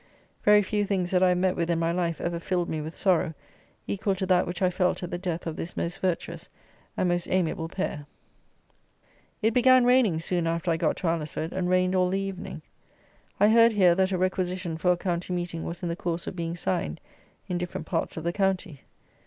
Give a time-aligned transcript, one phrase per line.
[0.43, 2.95] Very few things that I have met with in my life ever filled me with
[2.95, 3.35] sorrow
[3.85, 6.49] equal to that which I felt at the death of this most virtuous
[6.97, 8.07] and most amiable pair.
[9.43, 12.63] It began raining soon after I got to Alresford, and rained all the evening.
[13.39, 16.35] I heard here, that a Requisition for a County Meeting was in the course of
[16.35, 16.99] being signed
[17.47, 18.81] in different parts of the county.